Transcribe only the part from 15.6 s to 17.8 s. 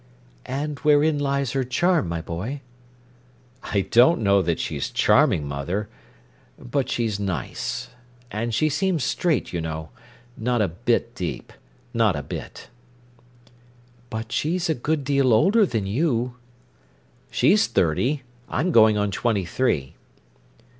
than you." "She's